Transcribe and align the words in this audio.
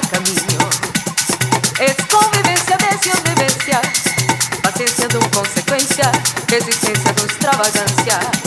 caminhos. 0.00 0.80
Es 1.80 1.96
convivência, 2.06 2.76
versión 2.78 3.16
de 3.24 3.34
Paciência 4.62 5.08
do 5.08 5.20
consequência, 5.30 6.10
resistência 6.48 7.12
do 7.14 7.26
extravagância. 7.26 8.45